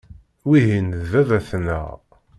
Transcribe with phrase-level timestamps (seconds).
[0.47, 1.87] Wihin d baba-tneɣ.